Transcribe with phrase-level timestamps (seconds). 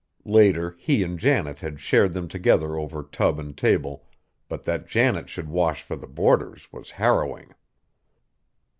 [0.25, 4.07] Later he and Janet had shared them together over tub and table,
[4.49, 7.53] but that Janet should wash for the boarders was harrowing!